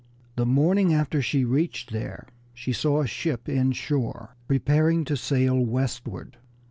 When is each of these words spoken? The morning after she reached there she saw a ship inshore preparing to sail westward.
The 0.35 0.47
morning 0.47 0.91
after 0.95 1.21
she 1.21 1.45
reached 1.45 1.91
there 1.91 2.27
she 2.55 2.73
saw 2.73 3.01
a 3.01 3.05
ship 3.05 3.47
inshore 3.47 4.35
preparing 4.47 5.05
to 5.05 5.15
sail 5.15 5.59
westward. 5.63 6.37